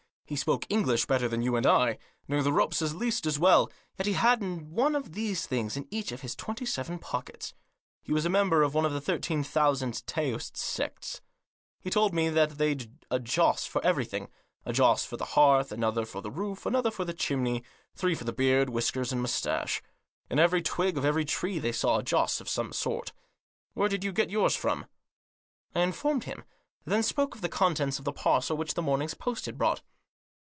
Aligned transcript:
He 0.25 0.37
spoke 0.37 0.65
English 0.69 1.07
better 1.07 1.27
than 1.27 1.41
you 1.41 1.57
and 1.57 1.65
I, 1.65 1.97
knew 2.25 2.41
the 2.41 2.53
ropes 2.53 2.81
at 2.81 2.93
least 2.93 3.25
as 3.25 3.37
well, 3.37 3.69
yet 3.99 4.05
he 4.07 4.13
had 4.13 4.39
one 4.71 4.95
of 4.95 5.11
these 5.11 5.45
things 5.45 5.75
in 5.75 5.85
each 5.91 6.13
of 6.13 6.21
about 6.23 6.37
twenty 6.37 6.65
seven 6.65 6.99
pockets. 6.99 7.53
He 8.01 8.13
was 8.13 8.23
a 8.23 8.29
member 8.29 8.63
of 8.63 8.73
one 8.73 8.85
of 8.85 8.93
the 8.93 9.01
thirteen 9.01 9.43
thousand 9.43 10.07
Taoist 10.07 10.55
sects. 10.55 11.19
He 11.81 11.89
told 11.89 12.13
me 12.13 12.29
that 12.29 12.51
they'd 12.51 12.95
a 13.09 13.19
joss 13.19 13.65
for 13.65 13.83
everything; 13.83 14.29
a 14.65 14.71
joss 14.71 15.03
for 15.03 15.17
the 15.17 15.25
hearth, 15.35 15.69
another 15.69 16.05
for 16.05 16.21
the 16.21 16.31
roof, 16.31 16.65
another 16.65 16.91
for 16.91 17.03
the 17.03 17.13
chimney; 17.13 17.61
three 17.93 18.15
for 18.15 18.23
the 18.23 18.31
beard, 18.31 18.69
whiskers 18.69 19.11
and 19.11 19.21
moustache. 19.21 19.81
In 20.29 20.39
every 20.39 20.61
twig 20.61 20.97
of 20.97 21.03
every 21.03 21.25
tree 21.25 21.59
they 21.59 21.73
saw 21.73 21.97
a 21.97 22.03
joss 22.03 22.39
of 22.39 22.47
some 22.47 22.71
sort. 22.71 23.11
Where 23.73 23.89
did 23.89 24.05
you 24.05 24.13
get 24.13 24.29
yours 24.29 24.55
from?" 24.55 24.85
I 25.75 25.81
informed 25.81 26.23
him; 26.23 26.45
then 26.85 27.03
spoke 27.03 27.35
of 27.35 27.41
the 27.41 27.49
contents 27.49 27.99
of 27.99 28.05
the 28.05 28.13
parcel 28.13 28.55
which 28.55 28.75
the 28.75 28.81
morning's 28.81 29.13
post 29.13 29.45
had 29.45 29.57
brought. 29.57 29.81